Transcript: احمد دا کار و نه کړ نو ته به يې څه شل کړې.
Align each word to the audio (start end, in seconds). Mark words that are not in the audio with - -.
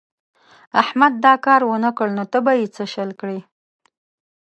احمد 0.81 1.13
دا 1.25 1.33
کار 1.45 1.61
و 1.65 1.71
نه 1.83 1.91
کړ 1.97 2.07
نو 2.17 2.23
ته 2.31 2.37
به 2.45 2.53
يې 2.59 2.67
څه 2.75 2.83
شل 2.93 3.09
کړې. 3.21 3.39